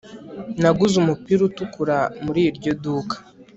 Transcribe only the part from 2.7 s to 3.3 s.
duka